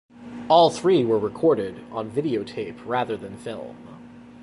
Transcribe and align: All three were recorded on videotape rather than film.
All 0.49 0.71
three 0.71 1.05
were 1.05 1.19
recorded 1.19 1.85
on 1.91 2.09
videotape 2.09 2.79
rather 2.87 3.15
than 3.15 3.37
film. 3.37 3.75